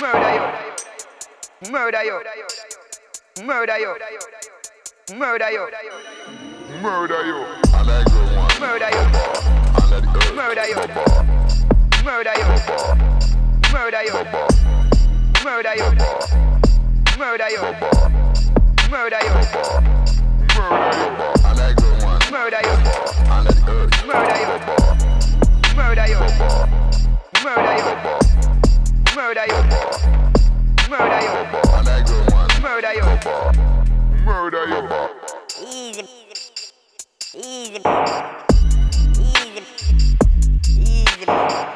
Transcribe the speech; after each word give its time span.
Murder 0.00 0.32
you. 0.32 1.70
Murder 1.70 2.02
you. 2.04 2.22
Murder 3.44 3.78
you. 3.78 3.94
Murder 5.14 5.50
you. 5.50 5.68
Murder 6.80 7.26
you. 7.26 7.44
I 7.74 7.82
like 7.82 8.06
good 8.06 8.34
one. 8.34 8.60
Murder 8.60 8.88
you. 8.88 9.04
I 9.76 9.86
like 9.90 10.06
good. 10.10 10.34
Murder 10.34 10.66
you. 10.68 10.76
Murder 12.02 12.34
you. 12.38 12.46
Murder 13.70 14.02
you. 14.02 14.14
Murder 15.44 15.74
you. 15.76 15.84
Murder 17.18 17.50
you. 17.50 17.62
Murder 18.88 19.20
you. 19.20 19.34
Murder 20.56 20.90
you. 20.96 21.04
I 21.44 21.52
like 21.58 21.76
good 21.76 21.96
one. 22.02 22.20
Murder 22.32 22.62
you. 22.62 22.74
I 23.28 23.42
like 23.44 23.66
good. 23.66 23.90
Murder 24.06 24.38
you. 24.40 24.48
Murder 25.76 26.06
you. 26.08 26.20
Murder 27.44 27.74
you. 27.76 28.19
Murder 29.30 29.46
you. 29.46 29.62
Murder 30.90 31.20
you. 31.22 31.30
Murder 32.60 32.92
you. 32.94 33.04
Murder 34.24 34.64
you. 34.66 34.80
Easy. 35.64 36.04
Easy. 37.36 37.80
Easy. 39.20 39.62
Easy. 40.66 41.69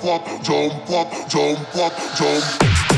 we 0.03 0.09
are 0.09 0.19
dealing 0.43 0.77
with. 0.87 1.29
jump 1.29 1.75
up, 1.75 1.93
jump. 2.17 2.88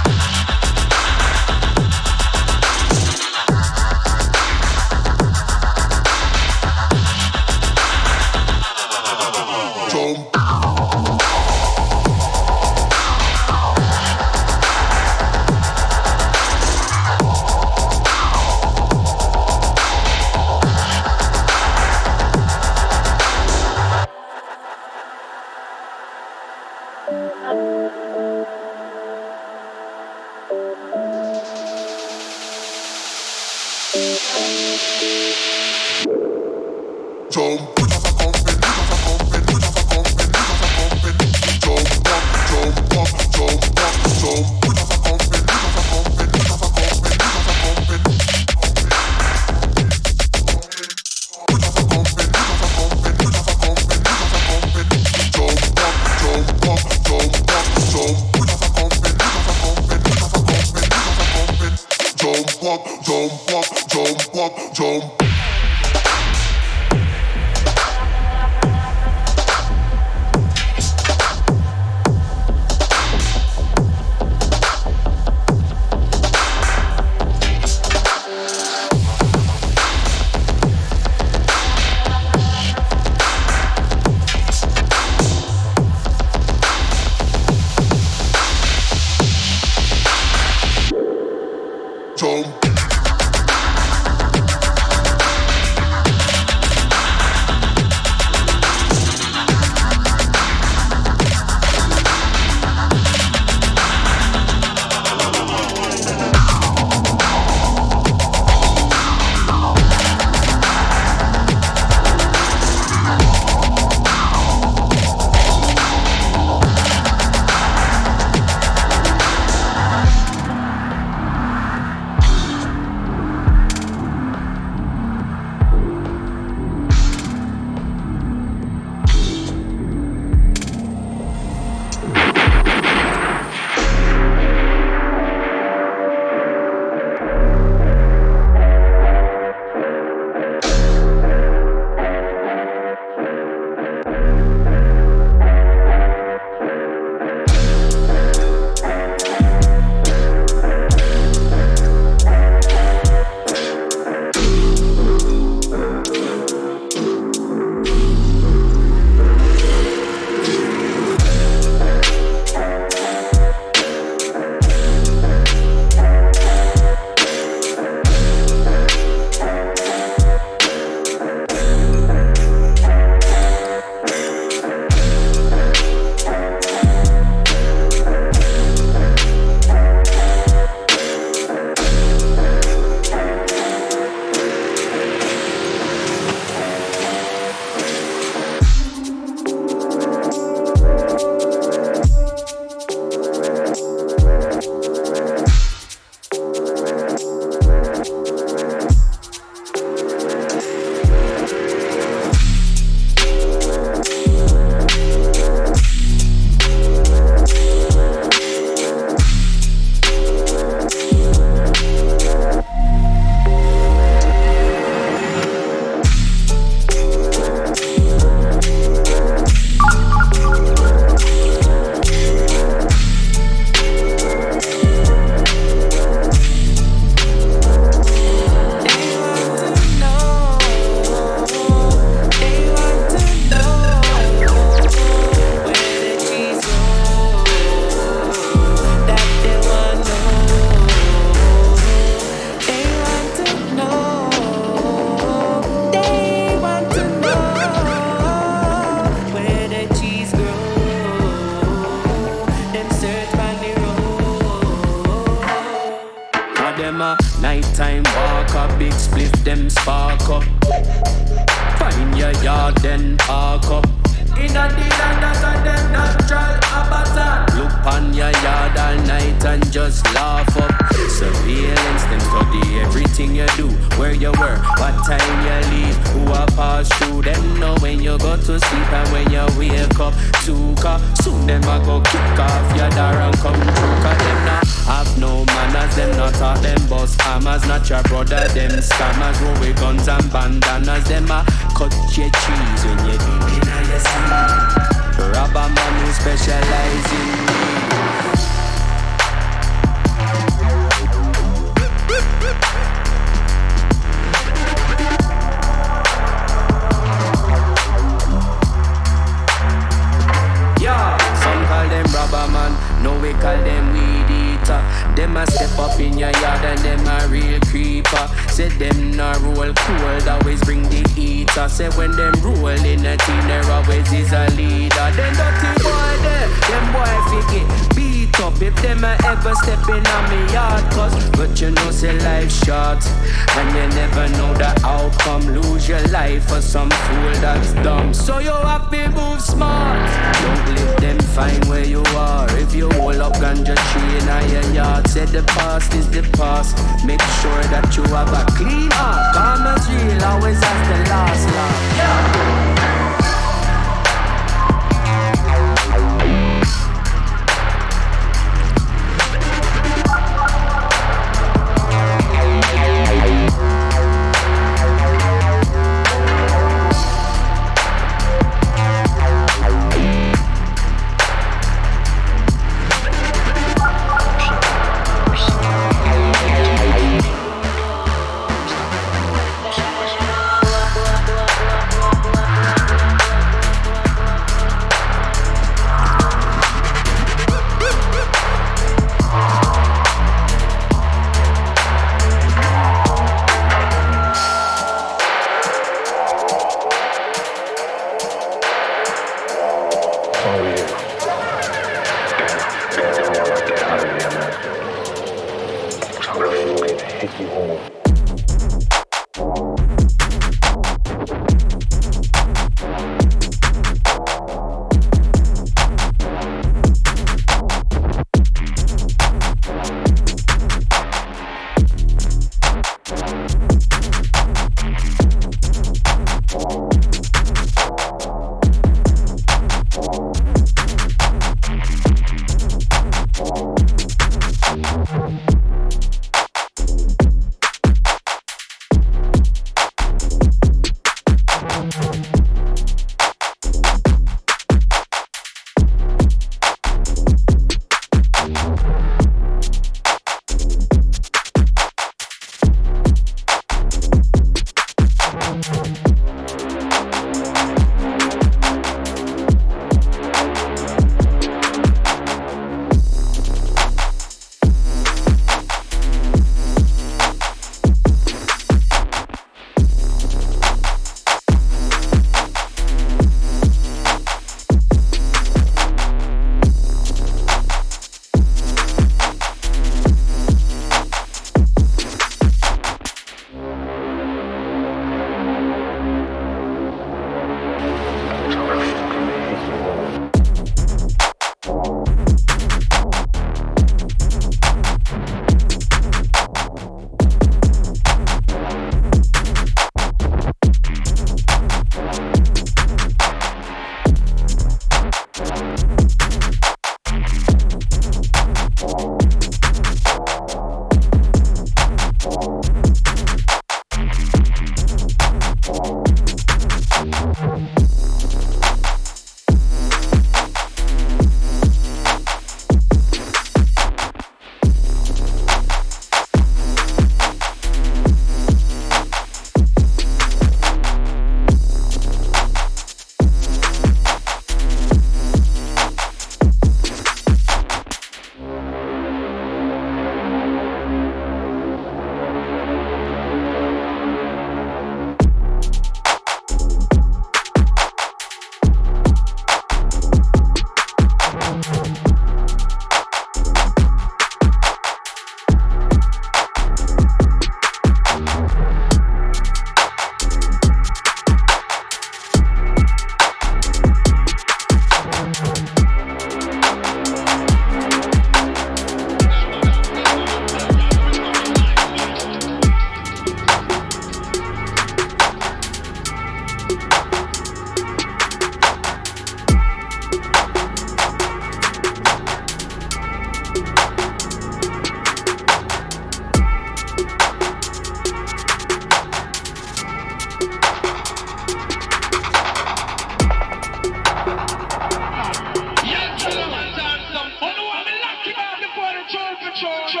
Hey. 599.61 600.00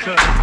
could. 0.00 0.39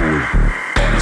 Cool. 0.00 0.20
On 0.80 0.96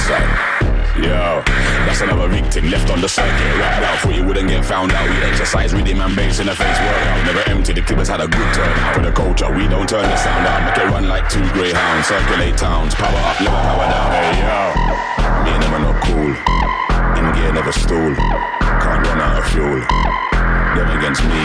that's 1.87 2.01
another 2.01 2.27
victim 2.27 2.69
left 2.69 2.91
on 2.91 2.99
the 2.99 3.07
circuit. 3.07 3.31
Wrapped 3.55 3.83
out, 3.83 3.99
thought 4.03 4.15
you 4.15 4.23
wouldn't 4.25 4.49
get 4.49 4.65
found 4.65 4.91
out. 4.91 5.07
We 5.07 5.15
exercise 5.23 5.73
rhythm 5.73 6.01
and 6.01 6.15
bass 6.15 6.39
in 6.39 6.47
the 6.47 6.55
face 6.55 6.79
workout. 6.79 7.25
Never 7.25 7.43
empty, 7.49 7.73
the 7.73 7.81
clippers 7.81 8.09
had 8.09 8.19
a 8.19 8.27
good 8.27 8.49
turnout. 8.53 8.95
For 8.95 9.01
the 9.01 9.11
culture, 9.11 9.49
we 9.55 9.67
don't 9.67 9.87
turn 9.87 10.03
the 10.03 10.17
sound 10.17 10.45
out. 10.45 10.59
Make 10.67 10.77
it 10.83 10.91
run 10.91 11.07
like 11.07 11.29
two 11.29 11.43
greyhounds. 11.55 12.07
Circulate 12.07 12.57
towns, 12.57 12.93
power 12.95 13.15
up, 13.15 13.39
never 13.39 13.55
power 13.55 13.87
down. 13.87 14.11
Hey, 14.11 14.43
yo, 14.43 14.75
me 15.47 15.51
and 15.55 15.63
them 15.63 15.73
are 15.79 15.83
not 15.87 15.97
cool. 16.03 16.33
In 17.15 17.25
gear, 17.35 17.51
never 17.55 17.71
stool. 17.71 18.11
Can't 18.83 19.03
run 19.07 19.23
out 19.23 19.39
of 19.39 19.47
fuel. 19.47 19.79
Them 20.75 20.89
against 20.99 21.23
me, 21.23 21.41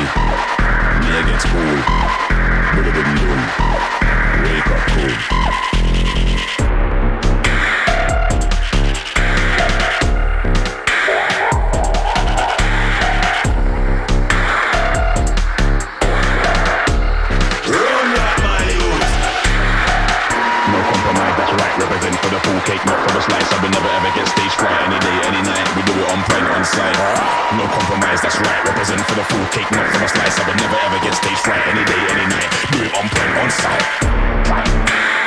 me 1.03 1.11
against 1.23 1.47
cool. 1.47 1.79
Wake 4.43 4.67
up 4.67 4.83
cool. 4.91 5.74
Point. 26.73 26.97
No 27.57 27.67
compromise, 27.69 28.21
that's 28.23 28.39
right. 28.41 28.65
Represent 28.65 29.01
for 29.05 29.15
the 29.15 29.25
full 29.25 29.47
cake, 29.53 29.71
not 29.71 29.87
for 29.93 29.99
the 29.99 30.09
slice. 30.09 30.39
I 30.39 30.49
would 30.49 30.57
never 30.57 30.77
ever 30.89 30.99
get 31.05 31.15
stage 31.15 31.39
fright. 31.45 31.61
Any 31.69 31.85
day, 31.85 32.01
any 32.09 32.27
night, 32.27 32.49
do 32.73 32.79
it 32.85 32.93
on 32.97 33.09
point, 33.09 33.37
on 33.37 33.51
site. 33.51 35.24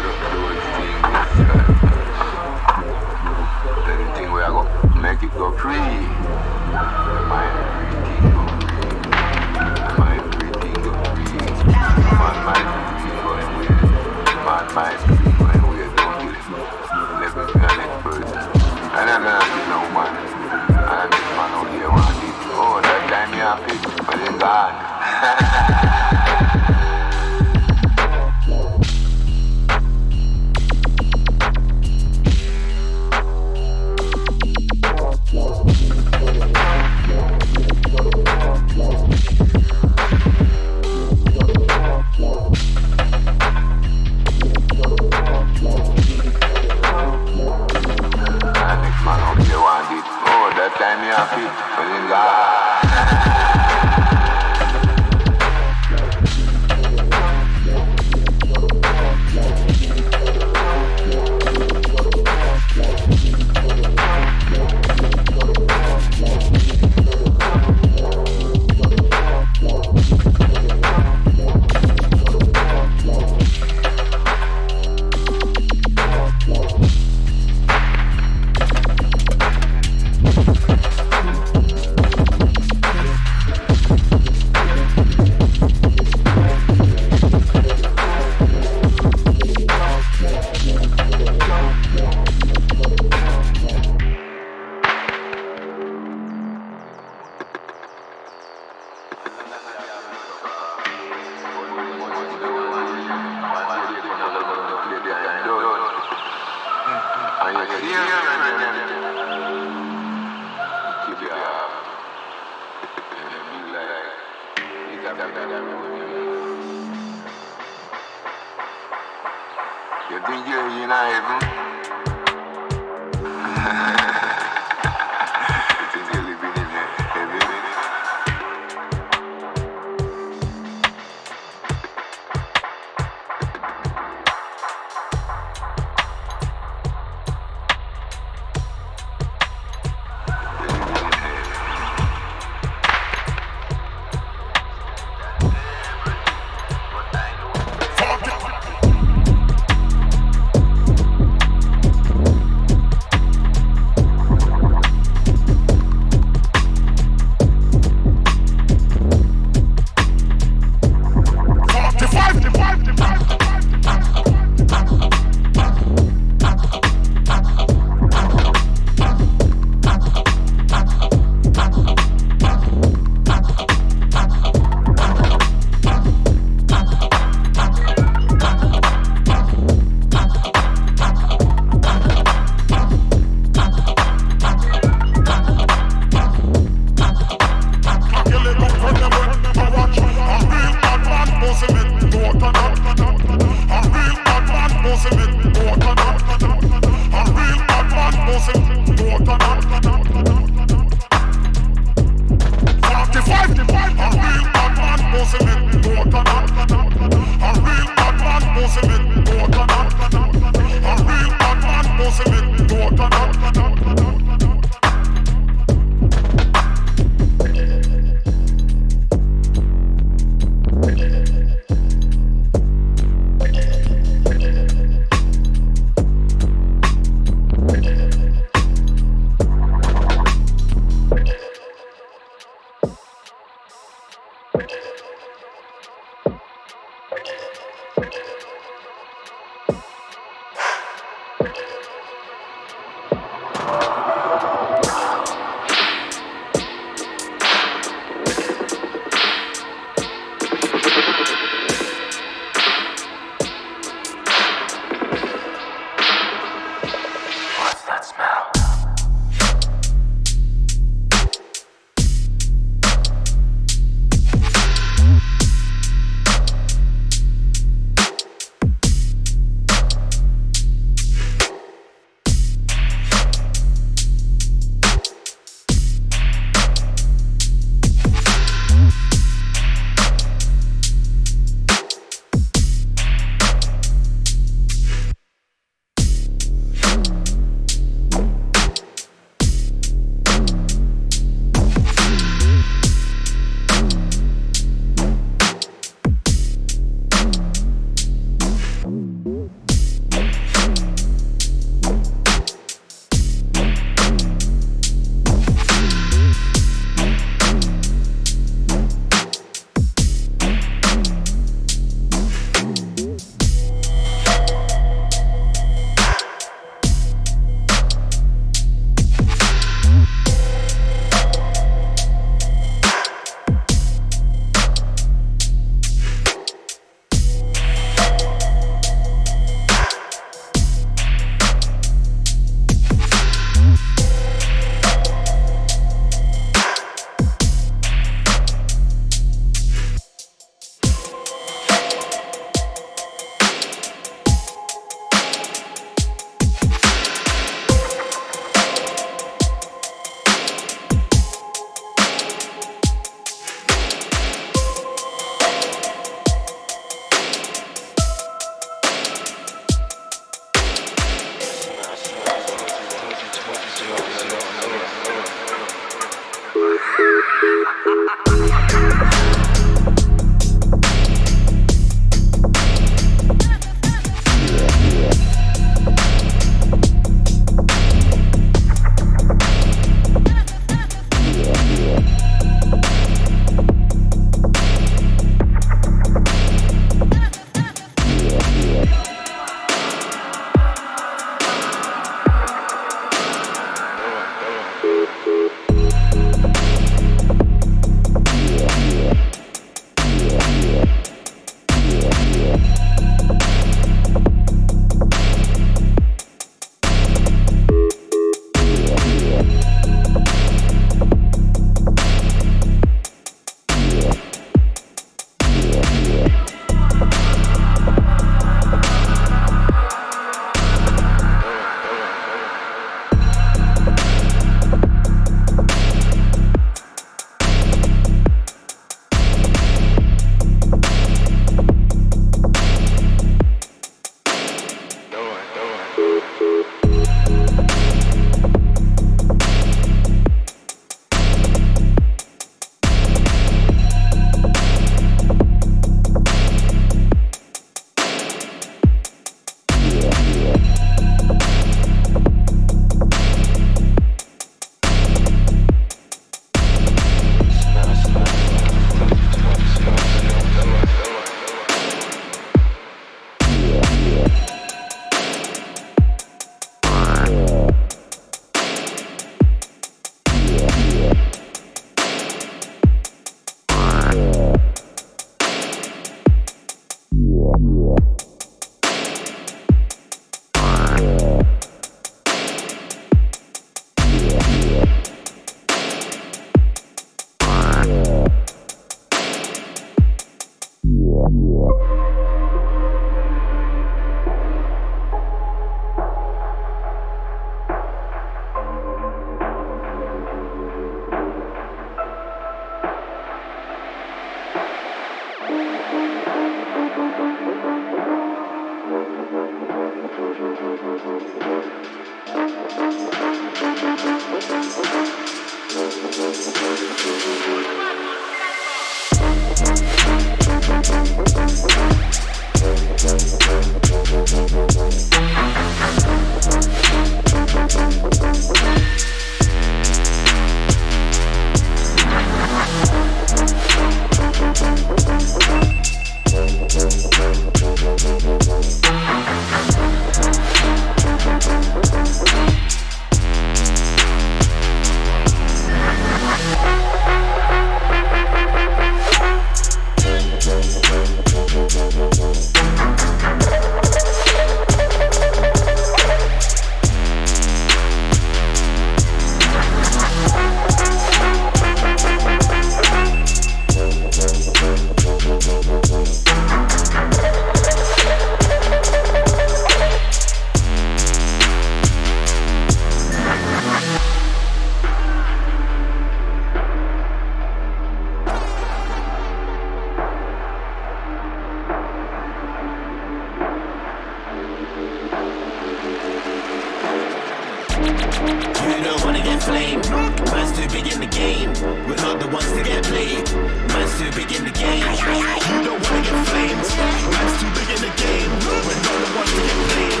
You 587.84 588.80
don't 588.80 589.04
wanna 589.04 589.20
get 589.20 589.42
flamed. 589.42 589.84
Man's 590.32 590.56
too 590.56 590.66
big 590.72 590.88
in 590.88 591.00
the 591.00 591.06
game. 591.06 591.52
We're 591.84 592.00
not 592.00 592.16
the 592.18 592.28
ones 592.32 592.50
to 592.56 592.62
get 592.64 592.82
played. 592.84 593.28
Man's 593.68 593.92
too 594.00 594.08
big 594.16 594.32
in 594.32 594.44
the 594.48 594.54
game. 594.56 594.80
You 594.80 595.60
don't 595.68 595.82
wanna 595.84 596.00
get 596.00 596.16
flamed. 596.24 596.64
Man's 597.12 597.34
too 597.36 597.50
big 597.52 597.68
in 597.76 597.80
the 597.84 597.92
game. 598.00 598.30
We're 598.64 598.80
not 598.88 598.96
the 599.04 599.10
ones 599.20 599.32
to 599.36 599.42
get 599.44 599.58
played. 599.68 600.00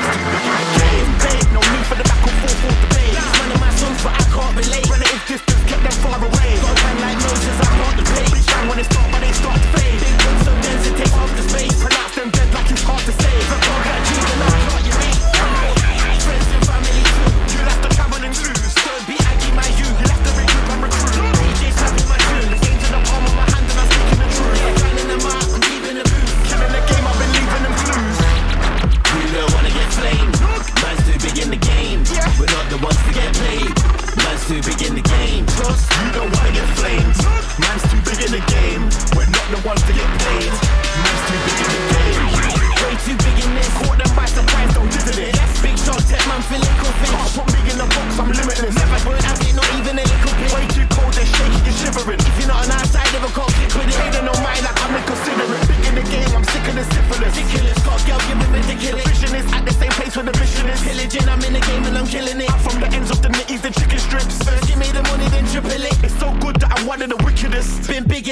Man's 0.00 0.72
too 0.72 0.88
big 0.88 1.04
the 1.04 1.28
game. 1.28 1.46
No 1.52 1.60
need 1.60 1.84
for 1.92 1.96
the 2.00 2.06
back 2.08 2.24
and 2.24 2.36
forth 2.40 2.64
or 2.64 2.74
debate. 2.88 3.12
These 3.12 3.36
men 3.36 3.52
my 3.60 3.70
sons, 3.76 4.00
but 4.00 4.14
I 4.16 4.24
can't 4.24 4.54
relate. 4.56 4.86
Relative 4.88 5.24
distance, 5.28 5.62
kept 5.68 5.82
them 5.84 5.96
far 6.00 6.16
away. 6.24 6.50
Got 6.56 6.72
a 6.72 6.80
time 6.80 6.98
like 7.04 7.18
Moses, 7.20 7.56
I 7.60 7.68
can't 7.68 7.96
debate. 8.00 8.32
Big 8.32 8.46
bang 8.48 8.64
when 8.64 8.78
it 8.80 8.88
start, 8.88 9.08
but 9.12 9.20
they 9.20 9.32
start 9.36 9.60
to 9.60 9.68
fade. 9.76 10.00
Big 10.00 10.16
so 10.40 10.52
dense, 10.64 10.84
it 10.88 10.94
takes 10.96 11.12
half 11.12 11.30
the 11.36 11.44
space. 11.52 11.76
Pronounce 11.84 12.16
them. 12.16 12.39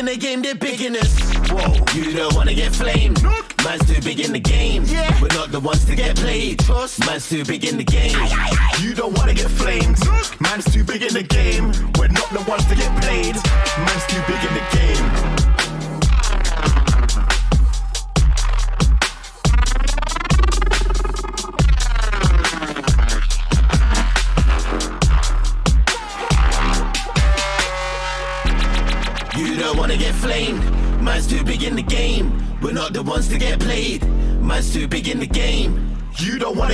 the 0.08 0.16
game, 0.16 0.40
they're 0.40 0.54
beginners. 0.54 1.12
Whoa, 1.50 1.74
you 1.94 2.14
don't 2.14 2.34
wanna 2.34 2.54
get 2.54 2.74
flamed. 2.74 3.22
Man's 3.62 3.84
too 3.86 4.00
big 4.00 4.20
in 4.20 4.32
the 4.32 4.40
game. 4.40 4.84
Yeah. 4.86 5.12
We're 5.20 5.34
not 5.36 5.52
the 5.52 5.60
ones 5.60 5.84
to 5.84 5.94
get 5.94 6.16
played. 6.16 6.60
Trust. 6.60 7.04
Man's 7.04 7.28
too 7.28 7.44
big 7.44 7.64
in 7.64 7.76
the 7.76 7.84
game. 7.84 8.16
Aye, 8.16 8.30
aye, 8.32 8.82
You 8.82 8.94
don't 8.94 9.12
wanna 9.18 9.34
get 9.34 9.50
flamed. 9.50 9.98
Man's 10.40 10.64
too 10.72 10.82
big 10.82 11.02
in 11.02 11.12
the 11.12 11.22
game. 11.22 11.72
We're 11.98 12.08
not 12.08 12.30
the 12.30 12.42
ones 12.48 12.64
to 12.68 12.74
get 12.74 12.90
played. 13.02 13.36
Man's 13.84 14.06
too 14.08 14.22
big 14.26 14.47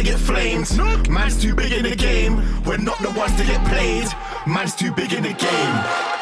get 0.04 0.18
flamed. 0.20 0.70
Man's 1.08 1.40
too 1.40 1.54
big 1.54 1.72
in 1.72 1.82
the 1.82 1.96
game. 1.96 2.36
We're 2.64 2.76
not 2.76 2.98
the 2.98 3.10
ones 3.12 3.34
to 3.36 3.44
get 3.44 3.64
played. 3.66 4.06
Man's 4.46 4.74
too 4.76 4.92
big 4.92 5.12
in 5.12 5.22
the 5.22 5.32
game. 5.32 6.13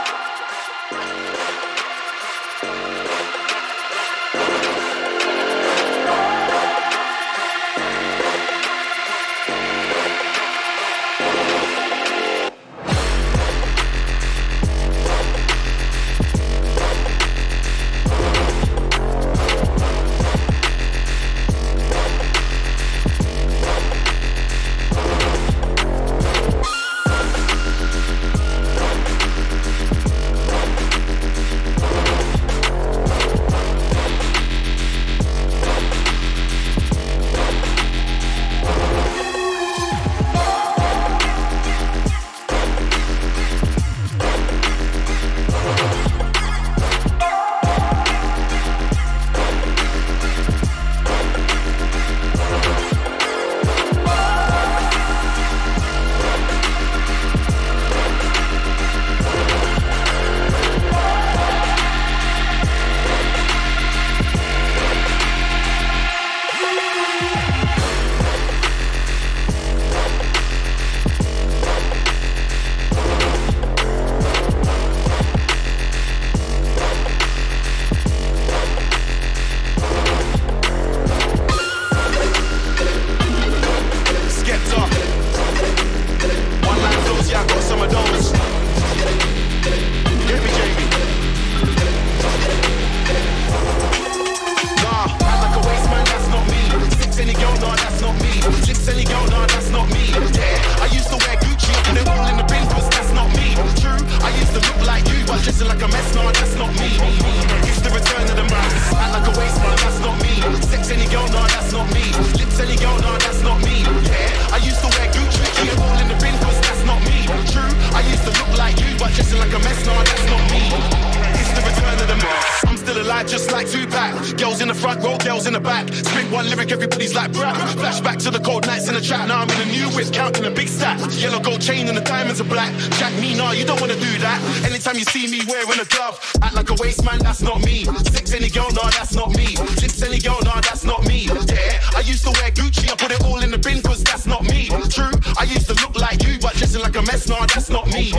Everybody's 126.92 127.14
like 127.14 127.32
brap. 127.32 127.54
Flashback 127.80 128.22
to 128.22 128.30
the 128.30 128.38
cold 128.38 128.66
nights 128.66 128.88
in 128.88 128.94
the 128.94 129.00
trap. 129.00 129.28
Now 129.28 129.40
I'm 129.40 129.50
in 129.50 129.68
a 129.68 129.70
new 129.72 129.88
whip, 129.96 130.12
counting 130.12 130.44
a 130.44 130.50
big 130.50 130.68
stack. 130.68 130.98
Yellow 131.16 131.40
gold 131.40 131.60
chain 131.60 131.88
and 131.88 131.96
the 131.96 132.02
diamonds 132.02 132.40
are 132.40 132.44
black. 132.44 132.72
Jack 132.98 133.12
me, 133.20 133.34
nah, 133.34 133.52
you 133.52 133.64
don't 133.64 133.80
wanna 133.80 133.96
do 133.96 134.12
that. 134.20 134.38
Anytime 134.64 134.96
you 134.96 135.04
see 135.04 135.26
me 135.26 135.40
wearing 135.48 135.80
a 135.80 135.84
glove, 135.84 136.20
act 136.42 136.54
like 136.54 136.70
a 136.70 136.74
waste 136.74 137.04
man, 137.04 137.18
that's 137.18 137.40
not 137.40 137.64
me. 137.64 137.84
Six 138.12 138.32
any 138.32 138.50
girl, 138.50 138.70
nah, 138.72 138.90
that's 138.90 139.14
not 139.14 139.34
me. 139.34 139.56
Lips 139.80 140.02
any 140.02 140.18
girl, 140.18 140.38
nah, 140.44 140.60
that's 140.60 140.84
not 140.84 141.04
me. 141.06 141.28
Yeah, 141.48 141.96
I 141.96 142.00
used 142.04 142.24
to 142.24 142.30
wear 142.36 142.50
Gucci, 142.50 142.90
I 142.92 142.96
put 142.96 143.10
it 143.12 143.24
all 143.24 143.40
in 143.40 143.50
the 143.50 143.58
bin, 143.58 143.80
cause 143.82 144.02
that's 144.04 144.26
not 144.26 144.44
me. 144.44 144.68
True, 144.90 145.12
I 145.38 145.44
used 145.44 145.68
to 145.68 145.74
look 145.80 145.96
like 145.96 146.22
you, 146.24 146.38
but 146.40 146.54
dressing 146.54 146.82
like 146.82 146.96
a 146.96 147.02
mess, 147.02 147.28
nah, 147.28 147.46
that's 147.46 147.70
not 147.70 147.86
me. 147.88 148.12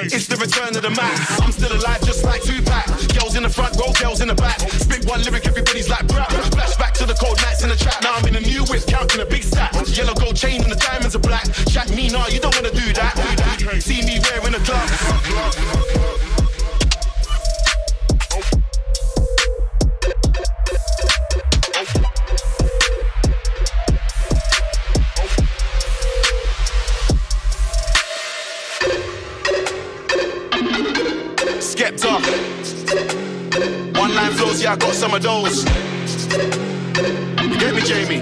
It's 0.00 0.26
the 0.26 0.36
return 0.36 0.74
of 0.76 0.82
the 0.82 0.90
max. 0.90 1.40
I'm 1.40 1.52
still 1.52 1.72
alive, 1.72 2.00
just 2.04 2.24
like 2.24 2.42
Tupac. 2.42 2.86
Girls 3.18 3.36
in 3.36 3.42
the 3.42 3.50
front 3.50 3.76
row, 3.76 3.92
girls 4.00 4.20
in 4.20 4.28
the 4.28 4.34
back. 4.34 4.60
Spit 4.60 5.04
one 5.06 5.22
lyric, 5.22 5.46
everybody's 5.46 5.88
like 5.88 6.06
brap. 6.06 6.28
Flashback 6.56 6.92
to 6.94 7.06
the 7.06 7.14
cold 7.14 7.36
nights 7.42 7.62
in 7.62 7.68
the 7.68 7.76
trap. 7.76 8.02
Now 8.02 8.13
I'm 8.16 8.24
in 8.28 8.36
a 8.36 8.40
new 8.40 8.62
whip, 8.66 8.86
counting 8.86 9.20
a 9.20 9.26
big 9.26 9.42
stack. 9.42 9.72
Yellow 9.88 10.14
gold 10.14 10.36
chain 10.36 10.62
and 10.62 10.70
the 10.70 10.76
diamonds 10.76 11.16
are 11.16 11.18
black. 11.18 11.52
Chat 11.66 11.90
me, 11.90 12.08
nah, 12.10 12.28
you 12.28 12.38
don't 12.38 12.54
wanna 12.54 12.70
do 12.70 12.92
that. 12.92 13.18
See 13.80 14.02
me 14.02 14.20
wearing 14.30 14.54
a 14.54 14.60
glove. 14.60 14.88
One 33.96 34.14
line 34.14 34.32
flows, 34.32 34.62
yeah, 34.62 34.72
I 34.72 34.76
got 34.76 34.94
some 34.94 35.14
of 35.14 35.22
those. 35.22 35.64
Get 37.58 37.74
me, 37.74 37.82
Jamie? 37.82 38.20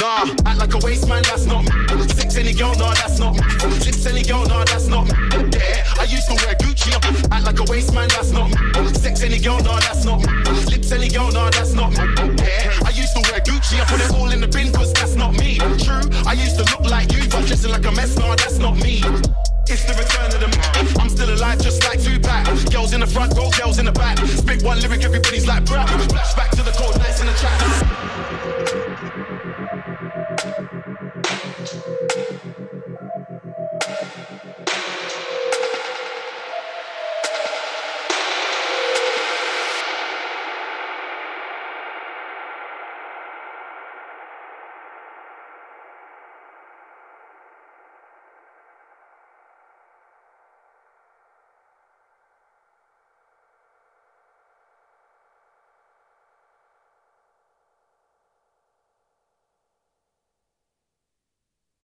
Nah, 0.00 0.24
act 0.46 0.58
like 0.58 0.74
a 0.74 0.78
waste 0.84 1.08
man, 1.08 1.22
that's 1.22 1.46
not 1.46 1.64
me. 1.64 2.08
Six 2.08 2.36
any 2.36 2.52
girl, 2.52 2.74
nah, 2.76 2.94
that's 2.94 3.18
not 3.18 3.34
me. 3.34 3.40
Lips 3.84 4.06
any 4.06 4.22
girl, 4.22 4.44
nah, 4.46 4.64
that's 4.64 4.86
not 4.86 5.04
me. 5.04 5.12
Yeah, 5.52 5.84
I 5.98 6.04
used 6.04 6.28
to 6.28 6.34
wear 6.44 6.54
Gucci 6.56 6.94
up. 6.94 7.04
Act 7.32 7.44
like 7.44 7.58
a 7.58 7.64
waste 7.70 7.92
man, 7.94 8.08
that's 8.08 8.32
not 8.32 8.48
me. 8.50 8.88
Sex 8.94 9.22
any 9.22 9.38
girl, 9.38 9.58
nah, 9.60 9.80
that's 9.80 10.04
not 10.04 10.20
me. 10.20 10.26
Lips 10.70 10.92
any 10.92 11.08
girl, 11.08 11.30
nah, 11.32 11.50
that's 11.50 11.74
not 11.74 11.90
me. 11.90 11.96
Yeah, 12.38 12.72
I 12.84 12.90
used 12.90 13.14
to 13.16 13.20
wear 13.30 13.40
Gucci. 13.40 13.80
I 13.80 13.84
put 13.84 14.00
it 14.00 14.14
all 14.14 14.30
in 14.30 14.40
the 14.40 14.48
bin, 14.48 14.72
cause 14.72 14.92
that's 14.92 15.16
not 15.16 15.32
me. 15.38 15.58
True, 15.78 16.02
I 16.26 16.32
used 16.32 16.56
to 16.58 16.64
look 16.70 16.90
like 16.90 17.12
you, 17.12 17.28
but 17.28 17.46
dressing 17.46 17.70
like 17.70 17.86
a 17.86 17.92
mess, 17.92 18.16
nah, 18.16 18.36
that's 18.36 18.58
not 18.58 18.76
me. 18.76 19.02
It's 19.72 19.84
the 19.84 19.94
return 19.94 20.26
of 20.34 20.40
the 20.40 20.48
man. 20.48 20.98
I'm 20.98 21.08
still 21.08 21.32
alive, 21.32 21.62
just 21.62 21.84
like 21.84 22.02
Tupac. 22.02 22.72
Girls 22.72 22.92
in 22.92 22.98
the 22.98 23.06
front 23.06 23.36
girls 23.36 23.78
in 23.78 23.84
the 23.84 23.92
back. 23.92 24.18
Spit 24.18 24.64
one 24.64 24.80
lyric, 24.80 25.04
everybody's 25.04 25.46
like, 25.46 25.64
"Brap." 25.64 25.86
Flashback 26.10 26.50
to 26.56 26.64
the 26.64 26.72
cold 26.72 26.98
nights 26.98 27.20
in 27.20 27.26
the 27.26 27.34
trap. 27.34 28.29